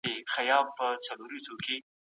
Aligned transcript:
د 0.03 0.03
تقاعد 0.27 0.67
پيسي 0.77 0.99
څنګه 1.05 1.23
ورکول 1.25 1.57
کیږي؟ 1.65 1.75